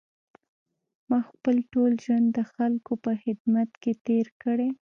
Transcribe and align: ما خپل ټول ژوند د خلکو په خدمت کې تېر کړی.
ما 1.09 1.19
خپل 1.29 1.55
ټول 1.71 1.91
ژوند 2.03 2.27
د 2.37 2.39
خلکو 2.53 2.91
په 3.03 3.11
خدمت 3.23 3.69
کې 3.81 3.91
تېر 4.07 4.27
کړی. 4.43 4.69